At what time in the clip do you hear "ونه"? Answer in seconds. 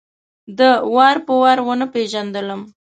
1.63-1.85